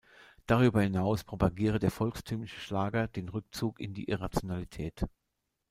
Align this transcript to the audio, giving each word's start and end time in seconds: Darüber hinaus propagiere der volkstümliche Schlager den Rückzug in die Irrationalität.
Darüber 0.47 0.81
hinaus 0.81 1.23
propagiere 1.23 1.77
der 1.77 1.91
volkstümliche 1.91 2.59
Schlager 2.59 3.07
den 3.07 3.29
Rückzug 3.29 3.79
in 3.79 3.93
die 3.93 4.07
Irrationalität. 4.09 5.05